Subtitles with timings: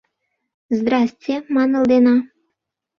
[0.77, 2.15] —Здрасте,— манылдена.